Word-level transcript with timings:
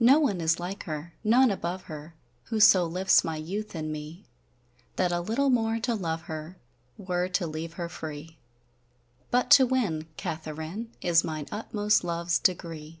None 0.00 0.40
is 0.40 0.58
like 0.58 0.82
her, 0.86 1.14
none 1.22 1.52
above 1.52 1.82
her, 1.82 2.16
Who 2.46 2.58
so 2.58 2.84
lifts 2.84 3.22
my 3.22 3.36
youth 3.36 3.76
in 3.76 3.92
me, 3.92 4.24
That 4.96 5.12
a 5.12 5.20
littel 5.20 5.50
more 5.50 5.78
to 5.78 5.94
love 5.94 6.22
her 6.22 6.58
Were 6.98 7.28
to 7.28 7.46
leave 7.46 7.74
her 7.74 7.88
free! 7.88 8.38
But 9.30 9.52
to 9.52 9.64
winne 9.64 10.08
Katheryn, 10.16 10.88
Is 11.00 11.22
mine 11.22 11.46
utmost 11.52 12.02
love's 12.02 12.40
degree. 12.40 12.98